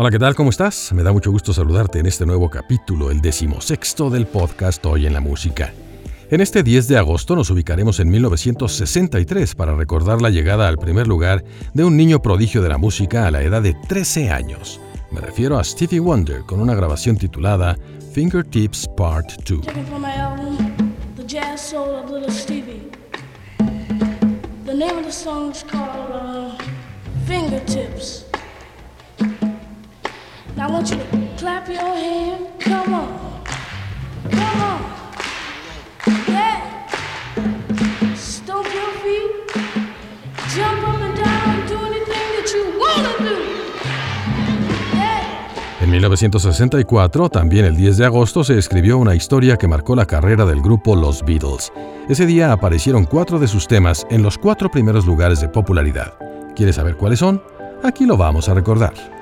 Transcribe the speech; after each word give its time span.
Hola, 0.00 0.12
¿qué 0.12 0.18
tal? 0.20 0.36
¿Cómo 0.36 0.50
estás? 0.50 0.92
Me 0.92 1.02
da 1.02 1.10
mucho 1.10 1.32
gusto 1.32 1.52
saludarte 1.52 1.98
en 1.98 2.06
este 2.06 2.24
nuevo 2.24 2.48
capítulo, 2.48 3.10
el 3.10 3.20
decimosexto 3.20 4.10
del 4.10 4.28
podcast 4.28 4.86
Hoy 4.86 5.06
en 5.06 5.12
la 5.12 5.20
Música. 5.20 5.74
En 6.30 6.40
este 6.40 6.62
10 6.62 6.86
de 6.86 6.98
agosto 6.98 7.34
nos 7.34 7.50
ubicaremos 7.50 7.98
en 7.98 8.08
1963 8.08 9.56
para 9.56 9.74
recordar 9.74 10.22
la 10.22 10.30
llegada 10.30 10.68
al 10.68 10.78
primer 10.78 11.08
lugar 11.08 11.42
de 11.74 11.82
un 11.82 11.96
niño 11.96 12.22
prodigio 12.22 12.62
de 12.62 12.68
la 12.68 12.78
música 12.78 13.26
a 13.26 13.32
la 13.32 13.42
edad 13.42 13.60
de 13.60 13.74
13 13.74 14.30
años. 14.30 14.80
Me 15.10 15.20
refiero 15.20 15.58
a 15.58 15.64
Stevie 15.64 15.98
Wonder 15.98 16.42
con 16.42 16.60
una 16.60 16.76
grabación 16.76 17.16
titulada 17.16 17.76
Fingertips 18.12 18.86
Part 18.96 19.32
2. 19.48 19.66
Fingertips. 27.26 28.27
I 30.60 30.66
want 30.66 30.90
you 30.90 30.96
to 30.96 31.04
clap 31.36 31.68
your 31.68 31.78
hand. 31.78 32.48
Come 32.58 32.92
on. 32.92 33.08
Come 34.28 34.60
on. 34.60 34.80
Yeah. 36.26 36.86
Your 38.44 38.92
feet. 39.02 39.30
Jump 40.56 40.82
up 40.82 41.00
and 41.00 41.16
down. 41.16 41.66
Do 41.68 41.76
anything 41.86 42.26
that 42.34 42.50
you 42.52 42.64
want 42.76 43.06
to 43.06 43.24
do. 43.24 43.36
En 45.80 45.90
1964, 45.90 47.28
también 47.28 47.64
el 47.64 47.76
10 47.76 47.96
de 47.98 48.06
agosto, 48.06 48.42
se 48.42 48.58
escribió 48.58 48.98
una 48.98 49.14
historia 49.14 49.56
que 49.56 49.68
marcó 49.68 49.94
la 49.94 50.06
carrera 50.06 50.44
del 50.44 50.60
grupo 50.60 50.96
Los 50.96 51.24
Beatles. 51.24 51.72
Ese 52.08 52.26
día 52.26 52.50
aparecieron 52.52 53.04
cuatro 53.04 53.38
de 53.38 53.46
sus 53.46 53.68
temas 53.68 54.04
en 54.10 54.24
los 54.24 54.36
cuatro 54.36 54.68
primeros 54.70 55.06
lugares 55.06 55.40
de 55.40 55.48
popularidad. 55.48 56.14
¿Quieres 56.56 56.74
saber 56.74 56.96
cuáles 56.96 57.20
son? 57.20 57.40
Aquí 57.84 58.06
lo 58.06 58.16
vamos 58.16 58.48
a 58.48 58.54
recordar. 58.54 59.17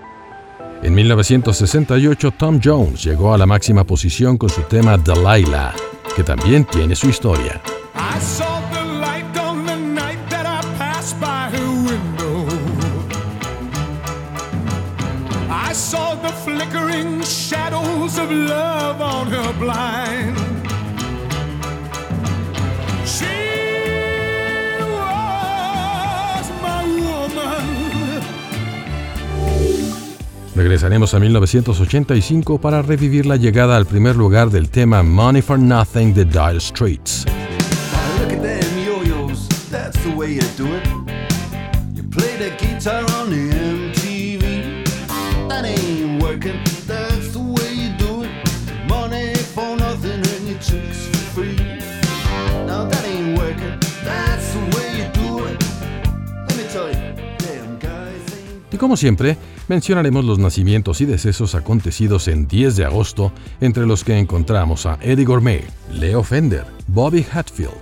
En 0.82 0.94
1968, 0.94 2.30
Tom 2.32 2.60
Jones 2.62 3.02
llegó 3.02 3.34
a 3.34 3.38
la 3.38 3.46
máxima 3.46 3.84
posición 3.84 4.36
con 4.36 4.48
su 4.48 4.62
tema 4.62 4.96
Delilah, 4.96 5.74
que 6.14 6.22
también 6.22 6.64
tiene 6.64 6.94
su 6.94 7.08
historia. 7.08 7.60
I 15.68 15.72
saw 15.72 16.16
the 16.22 16.32
flickering 16.44 17.20
shadows 17.22 18.18
of 18.18 18.30
love 18.30 19.00
on 19.00 19.26
her 19.28 19.52
blind. 19.58 20.55
Regresaremos 30.66 31.14
a 31.14 31.20
1985 31.20 32.60
para 32.60 32.82
revivir 32.82 33.24
la 33.24 33.36
llegada 33.36 33.76
al 33.76 33.86
primer 33.86 34.16
lugar 34.16 34.50
del 34.50 34.68
tema 34.68 35.04
Money 35.04 35.40
for 35.40 35.60
Nothing 35.60 36.12
de 36.12 36.24
Dire 36.24 36.58
Straits. 36.58 37.24
Y 58.72 58.76
como 58.76 58.96
siempre, 58.96 59.38
mencionaremos 59.68 60.24
los 60.24 60.38
nacimientos 60.38 61.00
y 61.00 61.04
decesos 61.06 61.54
acontecidos 61.54 62.28
en 62.28 62.46
10 62.46 62.76
de 62.76 62.84
agosto, 62.84 63.32
entre 63.60 63.86
los 63.86 64.04
que 64.04 64.18
encontramos 64.18 64.86
a 64.86 64.98
Eddie 65.00 65.24
Gourmet, 65.24 65.64
Leo 65.92 66.22
Fender, 66.22 66.64
Bobby 66.88 67.24
Hatfield, 67.32 67.72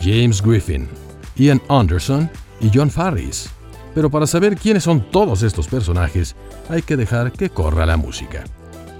James 0.00 0.42
Griffin, 0.42 0.88
Ian 1.36 1.60
Anderson 1.68 2.30
y 2.60 2.70
John 2.72 2.90
Farris. 2.90 3.50
Pero 3.94 4.10
para 4.10 4.26
saber 4.26 4.56
quiénes 4.56 4.84
son 4.84 5.10
todos 5.10 5.42
estos 5.42 5.68
personajes, 5.68 6.34
hay 6.68 6.82
que 6.82 6.96
dejar 6.96 7.32
que 7.32 7.50
corra 7.50 7.86
la 7.86 7.96
música. 7.96 8.44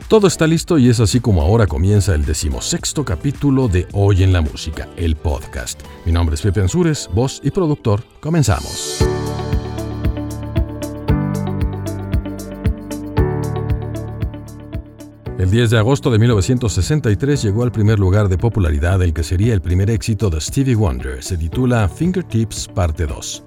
Todo 0.09 0.27
está 0.27 0.47
listo 0.47 0.77
y 0.77 0.91
es 0.91 1.01
así 1.01 1.21
como 1.21 1.41
ahora 1.41 1.67
comienza 1.67 2.15
el 2.15 2.27
decimosexto 2.27 3.03
capítulo 3.03 3.69
de 3.69 3.89
Hoy 3.93 4.23
en 4.23 4.35
la 4.35 4.43
Música, 4.43 4.87
el 4.97 5.17
podcast. 5.17 5.81
Mi 6.05 6.13
nombre 6.13 6.35
es 6.35 6.43
Pepe 6.43 6.61
Ansures, 6.61 7.09
voz 7.15 7.41
y 7.43 7.51
productor. 7.51 8.05
Comenzamos. 8.21 9.12
El 15.43 15.51
10 15.51 15.71
de 15.71 15.79
agosto 15.79 16.09
de 16.09 16.21
1963 16.21 17.43
llegó 17.43 17.65
al 17.65 17.73
primer 17.73 17.99
lugar 17.99 18.29
de 18.29 18.39
popularidad 18.39 19.03
el 19.03 19.13
que 19.13 19.25
sería 19.25 19.53
el 19.55 19.61
primer 19.61 19.91
éxito 19.91 20.31
de 20.31 20.41
Stevie 20.41 20.77
Wonder. 20.77 21.21
Se 21.21 21.37
titula 21.37 21.89
Fingertips 21.89 22.69
Parte 22.69 23.07
2. 23.07 23.43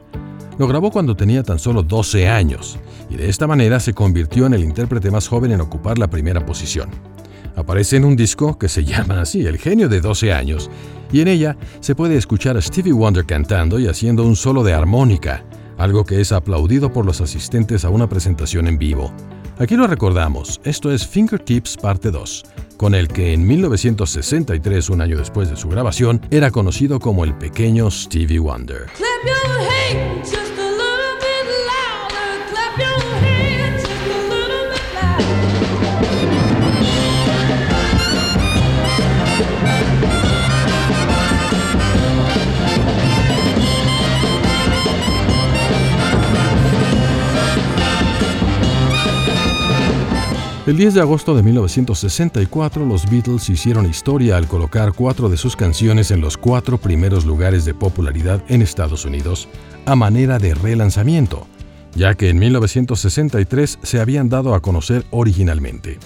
Lo 0.59 0.67
grabó 0.67 0.91
cuando 0.91 1.15
tenía 1.15 1.41
tan 1.41 1.57
solo 1.57 1.83
12 1.83 2.27
años 2.27 2.77
y 3.09 3.15
de 3.15 3.29
esta 3.29 3.47
manera 3.47 3.79
se 3.79 3.93
convirtió 3.93 4.45
en 4.45 4.55
el 4.55 4.65
intérprete 4.65 5.09
más 5.09 5.29
joven 5.29 5.53
en 5.53 5.61
ocupar 5.61 5.97
la 5.97 6.09
primera 6.09 6.45
posición. 6.45 6.89
Aparece 7.55 7.95
en 7.95 8.03
un 8.03 8.17
disco 8.17 8.59
que 8.59 8.67
se 8.67 8.83
llama 8.83 9.21
así, 9.21 9.45
El 9.45 9.57
genio 9.57 9.87
de 9.87 10.01
12 10.01 10.33
años, 10.33 10.69
y 11.13 11.21
en 11.21 11.29
ella 11.29 11.55
se 11.79 11.95
puede 11.95 12.17
escuchar 12.17 12.57
a 12.57 12.61
Stevie 12.61 12.91
Wonder 12.91 13.25
cantando 13.25 13.79
y 13.79 13.87
haciendo 13.87 14.25
un 14.25 14.35
solo 14.35 14.65
de 14.65 14.73
armónica, 14.73 15.45
algo 15.77 16.03
que 16.03 16.19
es 16.19 16.33
aplaudido 16.33 16.91
por 16.91 17.05
los 17.05 17.21
asistentes 17.21 17.85
a 17.85 17.89
una 17.89 18.09
presentación 18.09 18.67
en 18.67 18.77
vivo. 18.77 19.13
Aquí 19.57 19.77
lo 19.77 19.87
recordamos, 19.87 20.59
esto 20.65 20.91
es 20.91 21.07
Fingertips 21.07 21.77
Parte 21.77 22.11
2, 22.11 22.43
con 22.75 22.93
el 22.93 23.07
que 23.07 23.31
en 23.31 23.47
1963, 23.47 24.89
un 24.89 24.99
año 24.99 25.17
después 25.17 25.49
de 25.49 25.55
su 25.55 25.69
grabación, 25.69 26.19
era 26.29 26.51
conocido 26.51 26.99
como 26.99 27.23
el 27.23 27.33
pequeño 27.35 27.89
Stevie 27.89 28.39
Wonder. 28.39 28.87
El 50.65 50.77
10 50.77 50.95
de 50.95 51.01
agosto 51.01 51.35
de 51.35 51.43
1964, 51.43 52.87
los 52.87 53.07
Beatles 53.07 53.51
hicieron 53.51 53.85
historia 53.85 54.35
al 54.35 54.47
colocar 54.47 54.93
cuatro 54.93 55.29
de 55.29 55.37
sus 55.37 55.55
canciones 55.55 56.09
en 56.09 56.21
los 56.21 56.37
cuatro 56.37 56.79
primeros 56.79 57.23
lugares 57.23 57.65
de 57.65 57.75
popularidad 57.75 58.41
en 58.47 58.63
Estados 58.63 59.05
Unidos, 59.05 59.47
a 59.85 59.95
manera 59.95 60.39
de 60.39 60.55
relanzamiento, 60.55 61.45
ya 61.93 62.15
que 62.15 62.29
en 62.29 62.39
1963 62.39 63.77
se 63.83 63.99
habían 63.99 64.27
dado 64.27 64.55
a 64.55 64.61
conocer 64.63 65.05
originalmente. 65.11 65.99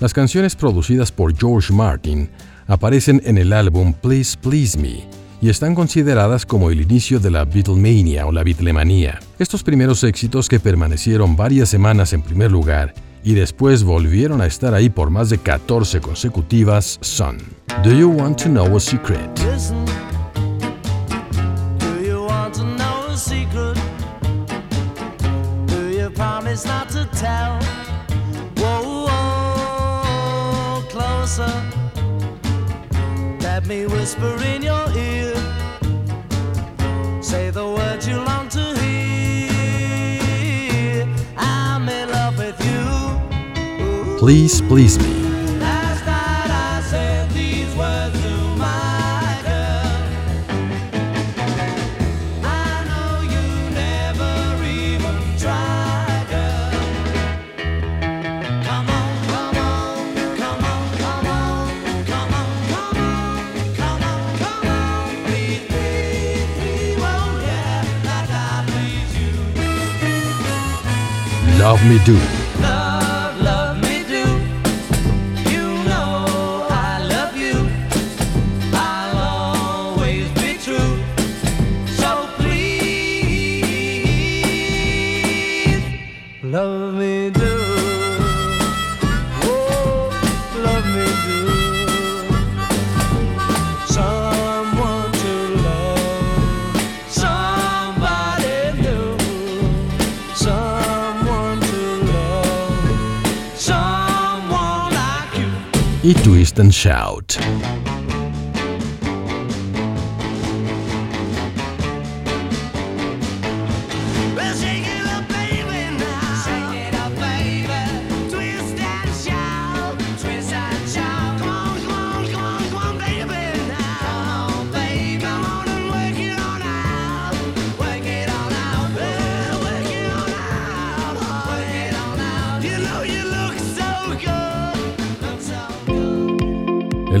Las 0.00 0.12
canciones 0.12 0.56
producidas 0.56 1.12
por 1.12 1.32
George 1.36 1.72
Martin 1.72 2.30
aparecen 2.66 3.22
en 3.24 3.38
el 3.38 3.52
álbum 3.52 3.92
Please 3.92 4.36
Please 4.42 4.76
Me 4.76 5.06
y 5.40 5.50
están 5.50 5.76
consideradas 5.76 6.44
como 6.44 6.72
el 6.72 6.80
inicio 6.80 7.20
de 7.20 7.30
la 7.30 7.44
Beatlemania 7.44 8.26
o 8.26 8.32
la 8.32 8.42
Beatlemanía. 8.42 9.20
Estos 9.38 9.62
primeros 9.62 10.02
éxitos 10.02 10.48
que 10.48 10.58
permanecieron 10.58 11.36
varias 11.36 11.68
semanas 11.68 12.12
en 12.12 12.22
primer 12.22 12.50
lugar 12.50 12.92
y 13.24 13.34
después 13.34 13.84
volvieron 13.84 14.40
a 14.40 14.46
estar 14.46 14.74
ahí 14.74 14.88
por 14.90 15.10
más 15.10 15.30
de 15.30 15.38
14 15.38 16.00
consecutivas 16.00 16.98
son 17.00 17.38
Do 17.82 17.92
You 17.92 18.10
Want 18.10 18.42
to 18.42 18.48
Know 18.48 18.76
a 18.76 18.80
Secret? 18.80 19.28
Listen, 19.40 19.84
do 21.78 22.02
you 22.04 22.24
want 22.24 22.54
to 22.54 22.64
know 22.64 23.06
a 23.08 23.16
secret? 23.16 23.76
Do 25.66 25.88
you 25.90 26.10
promise 26.10 26.66
not 26.66 26.88
to 26.90 27.06
tell? 27.18 27.58
Whoa, 28.56 29.06
whoa, 29.06 30.82
closer. 30.90 31.52
Let 33.40 33.66
me 33.66 33.86
whisper 33.86 34.36
in 34.44 34.62
your 34.62 34.88
ear. 34.96 35.34
Say 37.22 37.50
the 37.50 37.64
words 37.64 38.06
you 38.06 38.16
long 38.16 38.48
to 38.50 38.74
hear. 38.80 39.21
Please 44.22 44.60
Please 44.60 45.00
Me. 45.00 45.10
Love 71.58 71.84
Me 71.88 71.98
Do. 72.04 72.41
Love 86.52 86.92
me 86.94 87.30
do. 87.30 87.56
Oh, 89.42 90.10
love 90.62 90.86
me 90.96 91.06
do. 91.26 91.40
Someone 93.86 95.12
to 95.12 95.32
love, 95.66 96.76
somebody 97.08 98.56
new, 98.82 99.16
someone 100.34 101.60
to 101.60 101.82
love, 102.12 103.56
someone 103.56 104.92
like 104.92 105.32
you. 105.38 106.14
Twist 106.22 106.58
and 106.58 106.74
Shout. 106.74 107.38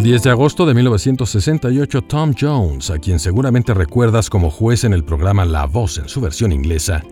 El 0.02 0.06
10 0.06 0.22
de 0.24 0.30
agosto 0.30 0.66
de 0.66 0.74
1968, 0.74 2.02
Tom 2.02 2.34
Jones, 2.36 2.90
a 2.90 2.98
quien 2.98 3.20
seguramente 3.20 3.72
recuerdas 3.72 4.28
como 4.28 4.50
juez 4.50 4.82
en 4.82 4.94
el 4.94 5.04
programa 5.04 5.44
La 5.44 5.66
Voz 5.66 5.96
en 5.98 6.08
su 6.08 6.20
versión 6.20 6.50
inglesa, 6.50 7.04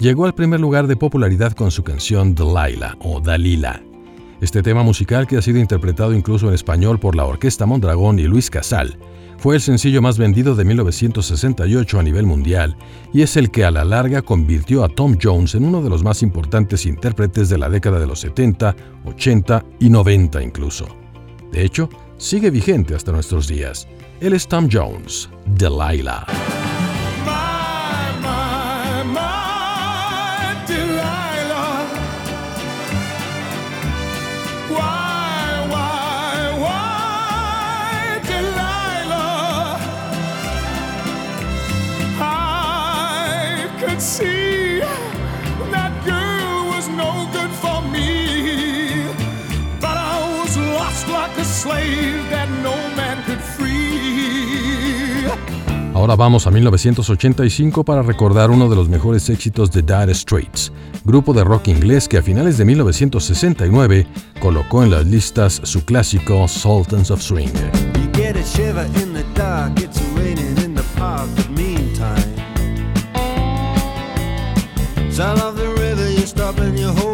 llegó 0.00 0.24
al 0.24 0.34
primer 0.34 0.58
lugar 0.58 0.86
de 0.86 0.96
popularidad 0.96 1.52
con 1.52 1.70
su 1.70 1.84
canción 1.84 2.34
Delilah 2.34 2.96
o 3.00 3.20
Dalila. 3.20 3.82
Este 4.40 4.62
tema 4.62 4.82
musical, 4.82 5.26
que 5.26 5.36
ha 5.36 5.42
sido 5.42 5.58
interpretado 5.58 6.14
incluso 6.14 6.48
en 6.48 6.54
español 6.54 6.98
por 6.98 7.14
la 7.14 7.26
Orquesta 7.26 7.66
Mondragón 7.66 8.18
y 8.18 8.22
Luis 8.22 8.48
Casal, 8.48 8.96
fue 9.36 9.56
el 9.56 9.60
sencillo 9.60 10.00
más 10.00 10.16
vendido 10.16 10.54
de 10.54 10.64
1968 10.64 12.00
a 12.00 12.02
nivel 12.02 12.24
mundial 12.24 12.78
y 13.12 13.20
es 13.20 13.36
el 13.36 13.50
que 13.50 13.66
a 13.66 13.70
la 13.70 13.84
larga 13.84 14.22
convirtió 14.22 14.84
a 14.84 14.88
Tom 14.88 15.18
Jones 15.22 15.54
en 15.54 15.66
uno 15.66 15.82
de 15.82 15.90
los 15.90 16.02
más 16.02 16.22
importantes 16.22 16.86
intérpretes 16.86 17.50
de 17.50 17.58
la 17.58 17.68
década 17.68 18.00
de 18.00 18.06
los 18.06 18.20
70, 18.20 18.74
80 19.04 19.64
y 19.80 19.90
90 19.90 20.42
incluso. 20.42 20.86
De 21.52 21.62
hecho, 21.64 21.88
sigue 22.18 22.50
vigente 22.50 22.94
hasta 22.94 23.12
nuestros 23.12 23.48
días. 23.48 23.88
Él 24.20 24.34
es 24.34 24.46
Tom 24.46 24.68
Jones, 24.70 25.30
Delilah. 25.46 26.26
Slave 51.58 52.30
that 52.30 52.48
no 52.62 52.74
man 52.96 53.22
could 53.24 53.40
free. 53.40 53.78
Ahora 55.94 56.14
vamos 56.14 56.46
a 56.46 56.52
1985 56.52 57.84
para 57.84 58.02
recordar 58.02 58.52
uno 58.52 58.68
de 58.68 58.76
los 58.76 58.88
mejores 58.88 59.28
éxitos 59.28 59.72
de 59.72 59.82
Dire 59.82 60.14
Straits, 60.14 60.70
grupo 61.04 61.32
de 61.32 61.42
rock 61.42 61.66
inglés 61.66 62.06
que 62.06 62.18
a 62.18 62.22
finales 62.22 62.56
de 62.58 62.64
1969 62.64 64.06
colocó 64.40 64.84
en 64.84 64.92
las 64.92 65.04
listas 65.06 65.60
su 65.64 65.84
clásico 65.84 66.46
Sultans 66.46 67.10
of 67.10 67.20
Swing. 67.20 67.48
You 67.48 68.08
get 68.12 68.36
a 68.36 68.44
shiver 68.44 68.86
in 69.02 69.12
the 69.12 69.24
dark, 69.34 69.80
it's 69.80 70.00
raining 70.14 70.56
in 70.64 70.76
the 70.76 70.84
park, 70.96 71.28
but 71.34 71.50
meantime. 71.50 72.22
Sound 75.10 75.40
of 75.40 75.56
the 75.56 75.68
river, 75.82 76.08
you 76.08 76.24
stop 76.24 76.60
and 76.60 76.78
you 76.78 76.92
hold 76.92 77.07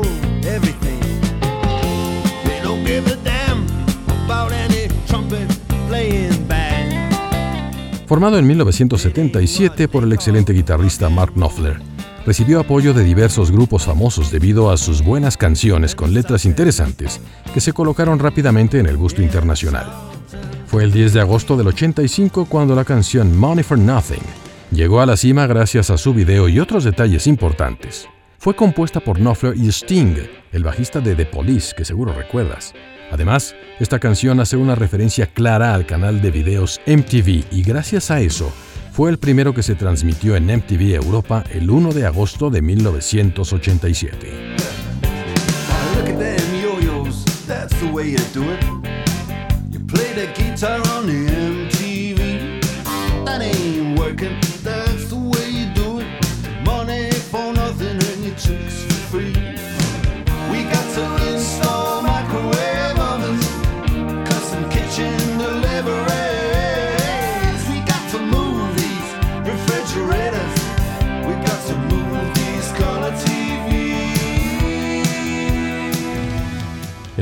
Formado 8.14 8.38
en 8.38 8.46
1977 8.46 9.88
por 9.88 10.04
el 10.04 10.12
excelente 10.12 10.52
guitarrista 10.52 11.08
Mark 11.08 11.32
Knopfler, 11.34 11.80
recibió 12.24 12.60
apoyo 12.60 12.94
de 12.94 13.02
diversos 13.02 13.50
grupos 13.50 13.86
famosos 13.86 14.30
debido 14.30 14.70
a 14.70 14.76
sus 14.76 15.02
buenas 15.02 15.36
canciones 15.36 15.96
con 15.96 16.14
letras 16.14 16.44
interesantes 16.44 17.20
que 17.52 17.60
se 17.60 17.72
colocaron 17.72 18.20
rápidamente 18.20 18.78
en 18.78 18.86
el 18.86 18.96
gusto 18.96 19.20
internacional. 19.20 19.92
Fue 20.68 20.84
el 20.84 20.92
10 20.92 21.12
de 21.12 21.22
agosto 21.22 21.56
del 21.56 21.66
85 21.66 22.46
cuando 22.48 22.76
la 22.76 22.84
canción 22.84 23.36
Money 23.36 23.64
for 23.64 23.78
Nothing 23.78 24.22
llegó 24.70 25.00
a 25.00 25.06
la 25.06 25.16
cima 25.16 25.48
gracias 25.48 25.90
a 25.90 25.98
su 25.98 26.14
video 26.14 26.48
y 26.48 26.60
otros 26.60 26.84
detalles 26.84 27.26
importantes. 27.26 28.06
Fue 28.38 28.54
compuesta 28.54 29.00
por 29.00 29.18
Knopfler 29.18 29.56
y 29.56 29.66
Sting, 29.72 30.18
el 30.52 30.62
bajista 30.62 31.00
de 31.00 31.16
The 31.16 31.26
Police, 31.26 31.74
que 31.76 31.84
seguro 31.84 32.12
recuerdas. 32.12 32.74
Además, 33.10 33.54
esta 33.80 33.98
canción 33.98 34.40
hace 34.40 34.56
una 34.56 34.74
referencia 34.74 35.26
clara 35.26 35.74
al 35.74 35.86
canal 35.86 36.20
de 36.22 36.30
videos 36.30 36.80
MTV 36.86 37.44
y 37.50 37.62
gracias 37.62 38.10
a 38.10 38.20
eso 38.20 38.52
fue 38.92 39.10
el 39.10 39.18
primero 39.18 39.52
que 39.52 39.62
se 39.62 39.74
transmitió 39.74 40.36
en 40.36 40.46
MTV 40.46 40.94
Europa 40.94 41.42
el 41.50 41.68
1 41.68 41.92
de 41.92 42.06
agosto 42.06 42.50
de 42.50 42.62
1987. 42.62 44.54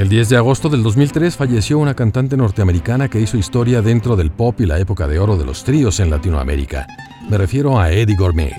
El 0.03 0.09
10 0.09 0.31
de 0.31 0.37
agosto 0.37 0.69
del 0.69 0.83
2003 0.83 1.37
falleció 1.37 1.79
una 1.79 1.95
cantante 1.95 2.37
norteamericana 2.37 3.09
que 3.09 3.21
hizo 3.21 3.37
historia 3.37 3.83
dentro 3.83 4.17
del 4.17 4.33
pop 4.33 4.61
y 4.61 4.67
la 4.67 4.81
época 4.81 5.07
de 5.07 5.21
oro 5.21 5.37
de 5.37 5.45
los 5.45 5.63
tríos 5.63 6.01
en 6.01 6.11
Latinoamérica. 6.11 6.89
Me 7.31 7.39
refiero 7.39 7.79
a 7.79 7.93
Eddie 7.93 8.17
Gourmet. 8.17 8.53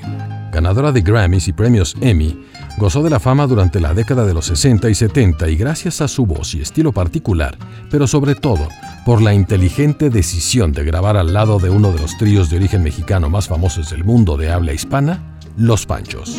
Ganadora 0.53 0.93
de 0.93 1.01
Grammys 1.01 1.49
y 1.49 1.53
premios 1.53 1.97
Emmy, 1.99 2.45
gozó 2.77 3.03
de 3.03 3.09
la 3.09 3.19
fama 3.19 3.47
durante 3.47 3.79
la 3.79 3.93
década 3.93 4.25
de 4.25 4.33
los 4.33 4.45
60 4.45 4.89
y 4.89 4.95
70 4.95 5.49
y 5.49 5.55
gracias 5.55 6.01
a 6.01 6.07
su 6.07 6.25
voz 6.25 6.55
y 6.55 6.61
estilo 6.61 6.91
particular, 6.91 7.57
pero 7.89 8.07
sobre 8.07 8.35
todo 8.35 8.67
por 9.05 9.21
la 9.21 9.33
inteligente 9.33 10.09
decisión 10.09 10.71
de 10.71 10.83
grabar 10.83 11.17
al 11.17 11.33
lado 11.33 11.59
de 11.59 11.69
uno 11.69 11.91
de 11.91 11.99
los 11.99 12.17
tríos 12.17 12.49
de 12.49 12.57
origen 12.57 12.83
mexicano 12.83 13.29
más 13.29 13.47
famosos 13.47 13.89
del 13.89 14.03
mundo 14.03 14.37
de 14.37 14.51
habla 14.51 14.73
hispana, 14.73 15.37
Los 15.57 15.85
Panchos. 15.85 16.37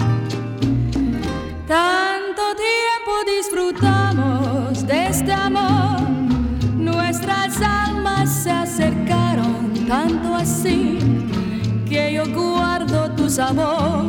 Tanto 1.68 2.42
tiempo 2.56 3.12
disfrutamos 3.38 4.86
de 4.86 5.06
este 5.06 5.32
amor, 5.32 6.00
nuestras 6.76 7.60
almas 7.60 8.30
se 8.30 8.50
acercaron 8.50 9.74
tanto 9.86 10.34
así 10.34 10.98
que 11.88 12.14
yo 12.14 12.24
guardo 12.34 13.10
tu 13.12 13.28
sabor, 13.28 14.08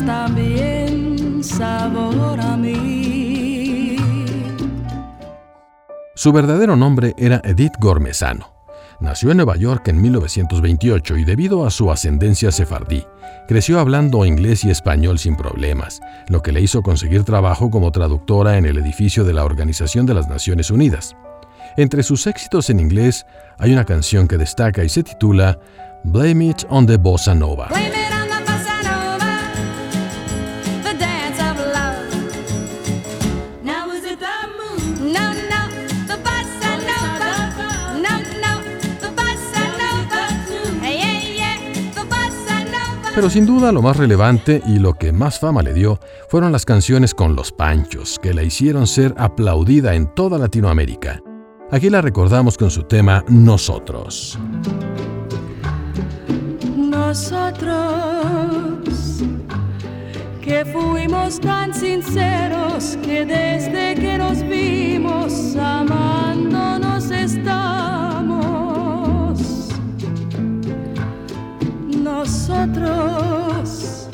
también 0.00 1.44
sabor 1.44 2.40
a 2.40 2.56
mí. 2.56 3.96
Su 6.14 6.32
verdadero 6.32 6.76
nombre 6.76 7.14
era 7.18 7.42
Edith 7.44 7.74
Gormesano. 7.78 8.52
Nació 9.00 9.32
en 9.32 9.38
Nueva 9.38 9.56
York 9.56 9.88
en 9.88 10.00
1928 10.00 11.16
y 11.16 11.24
debido 11.24 11.66
a 11.66 11.70
su 11.70 11.90
ascendencia 11.90 12.52
sefardí, 12.52 13.04
creció 13.48 13.80
hablando 13.80 14.24
inglés 14.24 14.62
y 14.62 14.70
español 14.70 15.18
sin 15.18 15.34
problemas, 15.36 16.00
lo 16.28 16.40
que 16.40 16.52
le 16.52 16.60
hizo 16.60 16.82
conseguir 16.82 17.24
trabajo 17.24 17.68
como 17.68 17.90
traductora 17.90 18.58
en 18.58 18.64
el 18.64 18.78
edificio 18.78 19.24
de 19.24 19.32
la 19.32 19.44
Organización 19.44 20.06
de 20.06 20.14
las 20.14 20.28
Naciones 20.28 20.70
Unidas. 20.70 21.16
Entre 21.76 22.04
sus 22.04 22.28
éxitos 22.28 22.70
en 22.70 22.78
inglés 22.78 23.26
hay 23.58 23.72
una 23.72 23.84
canción 23.84 24.28
que 24.28 24.38
destaca 24.38 24.84
y 24.84 24.88
se 24.88 25.02
titula 25.02 25.58
Blame 26.04 26.50
It 26.50 26.64
on 26.68 26.86
the 26.86 26.96
Bossa 26.96 27.34
Nova. 27.34 27.68
Pero 43.14 43.28
sin 43.28 43.44
duda 43.44 43.72
lo 43.72 43.82
más 43.82 43.98
relevante 43.98 44.62
y 44.66 44.78
lo 44.78 44.94
que 44.94 45.12
más 45.12 45.38
fama 45.38 45.62
le 45.62 45.74
dio 45.74 46.00
fueron 46.30 46.50
las 46.50 46.64
canciones 46.64 47.12
con 47.12 47.36
los 47.36 47.52
Panchos, 47.52 48.18
que 48.18 48.32
la 48.32 48.42
hicieron 48.42 48.86
ser 48.86 49.14
aplaudida 49.18 49.94
en 49.94 50.06
toda 50.14 50.38
Latinoamérica. 50.38 51.20
Aquí 51.70 51.90
la 51.90 52.00
recordamos 52.00 52.56
con 52.56 52.70
su 52.70 52.84
tema 52.84 53.22
Nosotros. 53.28 54.38
Nosotros 56.74 57.82
que 60.40 60.64
fuimos 60.64 61.38
tan 61.38 61.74
sinceros 61.74 62.96
que 63.04 63.26
desde 63.26 63.94
que 63.94 64.16
nos 64.16 64.42
vimos 64.42 65.54
Nosotros 72.52 74.08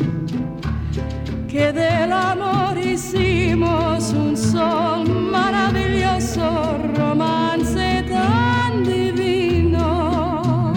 que 1.49 1.73
del 1.73 2.12
amor 2.12 2.78
hicimos 2.78 4.12
un 4.12 4.37
son 4.37 5.30
maravilloso, 5.30 6.78
romance 6.97 8.04
tan 8.09 8.85
divino. 8.85 10.73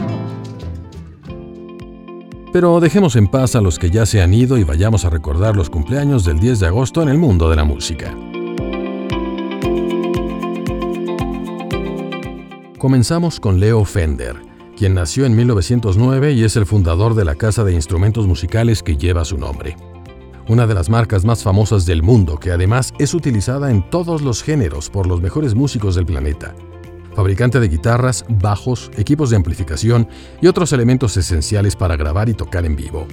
Pero 2.51 2.79
dejemos 2.79 3.15
en 3.15 3.27
paz 3.27 3.55
a 3.55 3.61
los 3.61 3.77
que 3.77 3.91
ya 3.91 4.05
se 4.05 4.21
han 4.21 4.33
ido 4.33 4.57
y 4.57 4.63
vayamos 4.63 5.05
a 5.05 5.11
recordar 5.11 5.55
los 5.55 5.69
cumpleaños 5.69 6.25
del 6.25 6.39
10 6.39 6.61
de 6.61 6.67
agosto 6.67 7.03
en 7.03 7.09
el 7.09 7.17
mundo 7.19 7.49
de 7.49 7.55
la 7.55 7.63
música. 7.63 8.15
Comenzamos 12.79 13.39
con 13.39 13.59
Leo 13.59 13.85
Fender, 13.85 14.50
quien 14.81 14.95
nació 14.95 15.27
en 15.27 15.35
1909 15.35 16.31
y 16.31 16.43
es 16.43 16.55
el 16.55 16.65
fundador 16.65 17.13
de 17.13 17.23
la 17.23 17.35
casa 17.35 17.63
de 17.63 17.71
instrumentos 17.71 18.25
musicales 18.25 18.81
que 18.81 18.97
lleva 18.97 19.23
su 19.25 19.37
nombre. 19.37 19.77
Una 20.47 20.65
de 20.65 20.73
las 20.73 20.89
marcas 20.89 21.23
más 21.23 21.43
famosas 21.43 21.85
del 21.85 22.01
mundo 22.01 22.39
que 22.39 22.51
además 22.51 22.91
es 22.97 23.13
utilizada 23.13 23.69
en 23.69 23.87
todos 23.91 24.23
los 24.23 24.41
géneros 24.41 24.89
por 24.89 25.05
los 25.05 25.21
mejores 25.21 25.53
músicos 25.53 25.93
del 25.93 26.07
planeta. 26.07 26.55
Fabricante 27.13 27.59
de 27.59 27.67
guitarras, 27.67 28.25
bajos, 28.27 28.89
equipos 28.97 29.29
de 29.29 29.35
amplificación 29.35 30.09
y 30.41 30.47
otros 30.47 30.73
elementos 30.73 31.15
esenciales 31.15 31.75
para 31.75 31.95
grabar 31.95 32.27
y 32.27 32.33
tocar 32.33 32.65
en 32.65 32.75
vivo. 32.75 33.05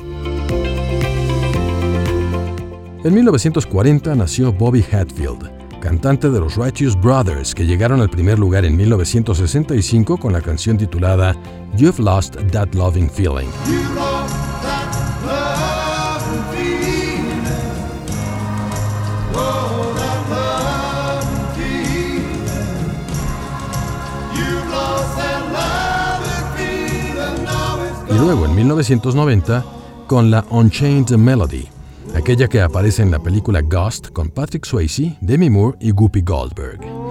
En 3.04 3.12
1940 3.12 4.14
nació 4.14 4.54
Bobby 4.54 4.82
Hatfield, 4.90 5.57
cantante 5.80 6.30
de 6.30 6.40
los 6.40 6.56
Righteous 6.56 7.00
Brothers, 7.00 7.54
que 7.54 7.66
llegaron 7.66 8.00
al 8.00 8.10
primer 8.10 8.38
lugar 8.38 8.64
en 8.64 8.76
1965 8.76 10.16
con 10.16 10.32
la 10.32 10.40
canción 10.40 10.76
titulada 10.76 11.36
You've 11.76 12.02
Lost 12.02 12.36
That 12.52 12.74
Loving 12.74 13.10
Feeling. 13.10 13.48
Y 28.10 28.18
luego 28.18 28.46
en 28.46 28.54
1990 28.54 29.64
con 30.06 30.30
la 30.30 30.44
Unchained 30.50 31.10
Melody, 31.16 31.68
aquella 32.18 32.48
que 32.48 32.60
aparece 32.60 33.02
en 33.02 33.10
la 33.10 33.20
película 33.20 33.62
Ghost 33.62 34.10
con 34.10 34.28
Patrick 34.28 34.66
Swayze, 34.66 35.16
Demi 35.20 35.48
Moore 35.48 35.78
y 35.80 35.92
Guppy 35.92 36.22
Goldberg. 36.22 37.07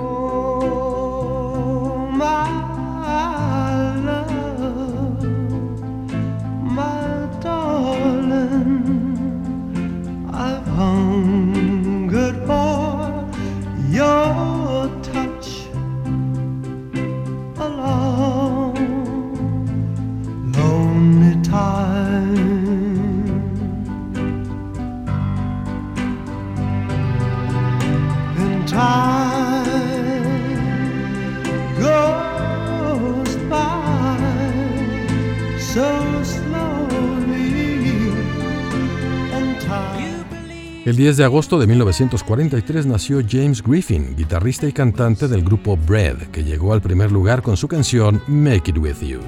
El 40.87 40.95
10 40.95 41.17
de 41.17 41.25
agosto 41.25 41.59
de 41.59 41.67
1943 41.67 42.85
nació 42.85 43.19
James 43.29 43.61
Griffin, 43.61 44.15
guitarrista 44.15 44.69
y 44.69 44.71
cantante 44.71 45.27
del 45.27 45.43
grupo 45.43 45.75
Bread, 45.75 46.29
que 46.31 46.45
llegó 46.45 46.71
al 46.71 46.81
primer 46.81 47.11
lugar 47.11 47.41
con 47.41 47.57
su 47.57 47.67
canción 47.67 48.21
Make 48.25 48.71
It 48.71 48.77
With 48.77 49.01
You. 49.01 49.19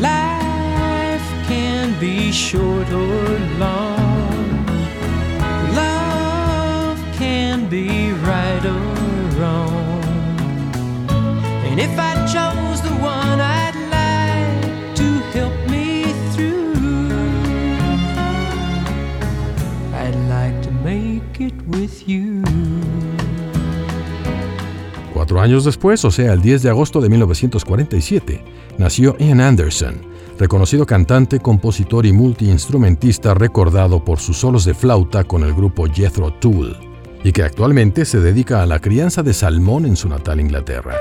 Life 0.00 1.24
can 1.48 1.98
be 1.98 2.30
short 2.30 2.88
or 2.92 3.40
long. 3.58 4.64
Love 5.74 6.96
can 7.18 7.68
be 7.68 8.12
right 8.22 8.64
or 8.64 9.40
wrong. 9.40 10.00
And 11.68 11.80
if 11.80 11.98
I 11.98 12.09
I'd 20.10 20.28
like 20.28 20.60
to 20.62 20.72
make 20.82 21.38
it 21.38 21.54
with 21.68 22.04
you. 22.08 22.42
Cuatro 25.14 25.40
años 25.40 25.64
después, 25.64 26.04
o 26.04 26.10
sea, 26.10 26.32
el 26.32 26.42
10 26.42 26.62
de 26.62 26.70
agosto 26.70 27.00
de 27.00 27.08
1947, 27.08 28.42
nació 28.78 29.16
Ian 29.18 29.40
Anderson, 29.40 30.00
reconocido 30.36 30.84
cantante, 30.84 31.38
compositor 31.38 32.06
y 32.06 32.12
multiinstrumentista 32.12 33.34
recordado 33.34 34.04
por 34.04 34.18
sus 34.18 34.38
solos 34.38 34.64
de 34.64 34.74
flauta 34.74 35.22
con 35.22 35.44
el 35.44 35.54
grupo 35.54 35.86
Jethro 35.86 36.32
Tull, 36.32 36.76
y 37.22 37.30
que 37.30 37.44
actualmente 37.44 38.04
se 38.04 38.18
dedica 38.18 38.62
a 38.62 38.66
la 38.66 38.80
crianza 38.80 39.22
de 39.22 39.32
salmón 39.32 39.86
en 39.86 39.94
su 39.94 40.08
natal 40.08 40.40
Inglaterra. 40.40 40.96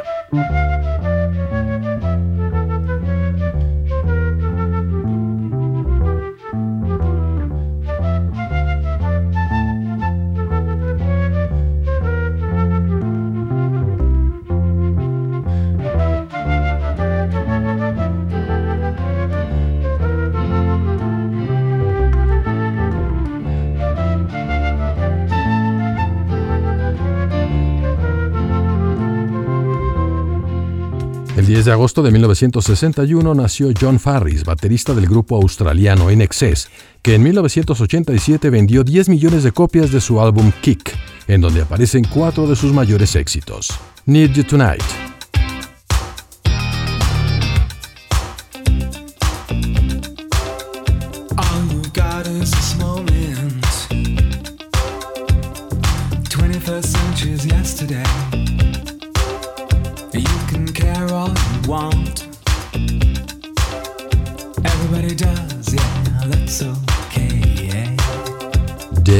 De 31.70 31.74
agosto 31.74 32.02
de 32.02 32.10
1961 32.10 33.36
nació 33.36 33.72
John 33.80 34.00
Farris, 34.00 34.44
baterista 34.44 34.96
del 34.96 35.06
grupo 35.06 35.36
australiano 35.36 36.10
In 36.10 36.20
Excess, 36.20 36.68
que 37.04 37.14
en 37.14 37.22
1987 37.22 38.50
vendió 38.50 38.84
10 38.84 39.08
millones 39.10 39.44
de 39.44 39.52
copias 39.52 39.92
de 39.92 40.02
su 40.02 40.20
álbum 40.20 40.52
Kick, 40.62 40.92
en 41.28 41.42
donde 41.42 41.62
aparecen 41.62 42.06
cuatro 42.06 42.48
de 42.48 42.56
sus 42.56 42.74
mayores 42.74 43.16
éxitos. 43.16 43.70
Need 44.08 44.32
You 44.32 44.46
Tonight, 44.46 44.82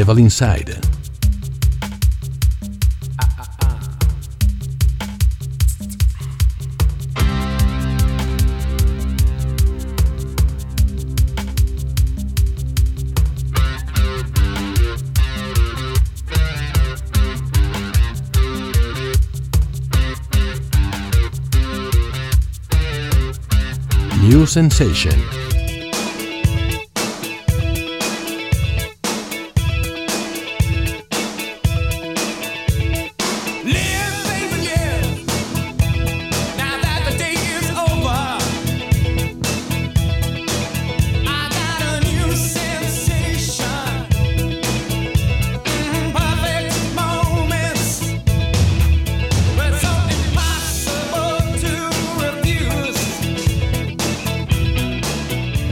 Devil 0.10 0.24
Inside. 0.24 0.76
New 24.24 24.48
Sensation. 24.48 25.39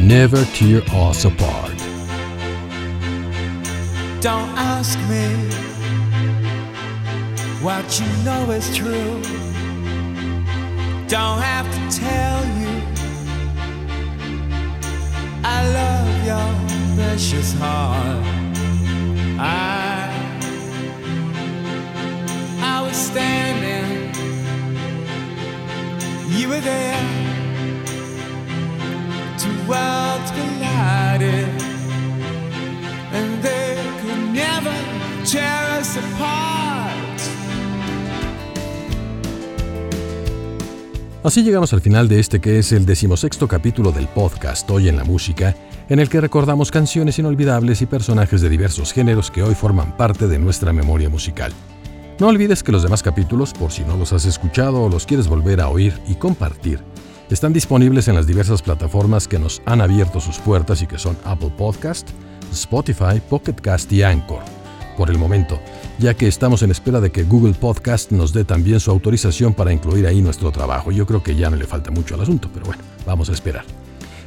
Never 0.07 0.45
Tear 0.53 0.81
Us 0.93 1.25
Apart. 1.25 1.77
Don't 4.21 4.49
ask 4.55 4.97
me 5.09 5.25
what 7.61 7.99
you 7.99 8.07
know 8.23 8.49
is 8.51 8.73
true. 8.73 9.21
Don't 11.09 11.41
have 11.41 11.67
to 11.75 11.99
tell 11.99 12.45
you. 12.55 12.81
I 15.43 15.67
love 15.75 16.25
your 16.25 16.95
precious 16.95 17.51
heart. 17.55 18.23
I, 19.37 20.09
I 22.61 22.81
was 22.81 22.95
standing. 22.95 24.13
You 26.29 26.47
were 26.47 26.61
there. 26.61 27.36
And 33.13 33.41
they 33.41 33.75
never. 34.31 34.73
Así 41.23 41.43
llegamos 41.43 41.73
al 41.73 41.81
final 41.81 42.07
de 42.07 42.21
este 42.21 42.39
que 42.39 42.59
es 42.59 42.71
el 42.71 42.85
decimosexto 42.85 43.49
capítulo 43.49 43.91
del 43.91 44.07
podcast 44.07 44.69
Hoy 44.71 44.87
en 44.87 44.95
la 44.95 45.03
Música, 45.03 45.53
en 45.89 45.99
el 45.99 46.07
que 46.07 46.21
recordamos 46.21 46.71
canciones 46.71 47.19
inolvidables 47.19 47.81
y 47.81 47.85
personajes 47.85 48.39
de 48.39 48.47
diversos 48.47 48.93
géneros 48.93 49.29
que 49.29 49.43
hoy 49.43 49.53
forman 49.53 49.97
parte 49.97 50.27
de 50.27 50.39
nuestra 50.39 50.71
memoria 50.71 51.09
musical. 51.09 51.51
No 52.19 52.27
olvides 52.27 52.63
que 52.63 52.71
los 52.71 52.83
demás 52.83 53.03
capítulos, 53.03 53.51
por 53.51 53.71
si 53.71 53.83
no 53.83 53.97
los 53.97 54.13
has 54.13 54.25
escuchado 54.25 54.83
o 54.83 54.89
los 54.89 55.05
quieres 55.05 55.27
volver 55.27 55.59
a 55.59 55.67
oír 55.67 55.99
y 56.07 56.15
compartir, 56.15 56.79
están 57.29 57.53
disponibles 57.53 58.07
en 58.07 58.15
las 58.15 58.25
diversas 58.25 58.61
plataformas 58.61 59.27
que 59.27 59.37
nos 59.39 59.61
han 59.65 59.81
abierto 59.81 60.21
sus 60.21 60.39
puertas 60.39 60.81
y 60.81 60.87
que 60.87 60.97
son 60.97 61.17
Apple 61.25 61.51
Podcast, 61.57 62.09
Spotify, 62.51 63.21
Pocket 63.29 63.55
Cast 63.55 63.91
y 63.91 64.03
Anchor. 64.03 64.41
Por 64.95 65.09
el 65.09 65.17
momento, 65.17 65.59
ya 65.99 66.13
que 66.13 66.27
estamos 66.27 66.61
en 66.63 66.71
espera 66.71 67.01
de 67.01 67.11
que 67.11 67.23
Google 67.23 67.53
Podcast 67.53 68.11
nos 68.11 68.33
dé 68.33 68.45
también 68.45 68.79
su 68.79 68.91
autorización 68.91 69.53
para 69.53 69.73
incluir 69.73 70.07
ahí 70.07 70.21
nuestro 70.21 70.51
trabajo. 70.51 70.91
Yo 70.91 71.05
creo 71.05 71.21
que 71.21 71.35
ya 71.35 71.49
no 71.49 71.57
le 71.57 71.67
falta 71.67 71.91
mucho 71.91 72.15
al 72.15 72.21
asunto, 72.21 72.49
pero 72.53 72.65
bueno, 72.65 72.81
vamos 73.05 73.29
a 73.29 73.33
esperar. 73.33 73.65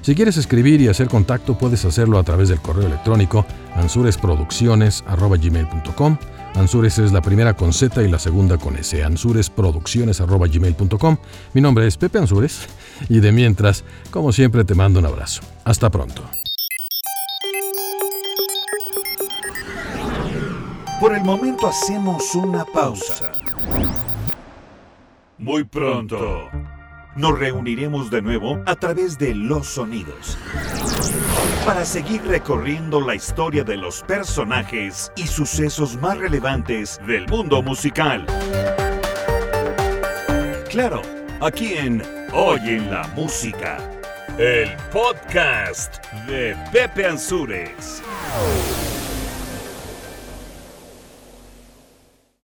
Si 0.03 0.15
quieres 0.15 0.37
escribir 0.37 0.81
y 0.81 0.87
hacer 0.89 1.09
contacto, 1.09 1.59
puedes 1.59 1.85
hacerlo 1.85 2.19
a 2.19 2.23
través 2.23 2.49
del 2.49 2.61
correo 2.61 2.87
electrónico 2.87 3.45
ansuresproducciones.gmail.com 3.75 6.19
Ansures 6.55 6.99
es 6.99 7.13
la 7.13 7.23
primera 7.23 7.55
con 7.55 7.73
Z 7.73 8.03
y 8.03 8.09
la 8.09 8.19
segunda 8.19 8.59
con 8.59 8.77
S. 8.77 9.03
ansuresproducciones.gmail.com 9.03 11.17
Mi 11.55 11.61
nombre 11.61 11.87
es 11.87 11.97
Pepe 11.97 12.19
Ansures 12.19 12.67
y 13.09 13.21
de 13.21 13.31
mientras, 13.33 13.85
como 14.11 14.33
siempre, 14.33 14.65
te 14.65 14.75
mando 14.75 15.01
un 15.01 15.07
abrazo. 15.07 15.43
Hasta 15.65 15.91
pronto. 15.91 16.23
Por 21.01 21.15
el 21.15 21.25
momento 21.25 21.67
hacemos 21.67 22.35
una 22.35 22.65
pausa. 22.65 23.33
Muy 25.39 25.65
pronto 25.65 26.51
nos 27.17 27.39
reuniremos 27.39 28.11
de 28.11 28.23
nuevo 28.23 28.63
a 28.67 28.77
través 28.77 29.19
de 29.19 29.35
los 29.35 29.67
sonidos 29.67 30.39
para 31.65 31.85
seguir 31.85 32.23
recorriendo 32.27 33.01
la 33.01 33.15
historia 33.15 33.65
de 33.65 33.77
los 33.77 34.03
personajes 34.03 35.13
y 35.17 35.27
sucesos 35.27 35.97
más 35.97 36.19
relevantes 36.19 37.01
del 37.07 37.27
mundo 37.29 37.63
musical. 37.63 38.27
Claro, 40.69 41.03
aquí 41.41 41.75
en 41.75 42.03
Hoy 42.33 42.61
en 42.65 42.91
la 42.91 43.07
Música, 43.15 43.79
el 44.39 44.71
podcast 44.93 46.05
de 46.27 46.57
Pepe 46.73 47.07
Ansures. 47.07 48.03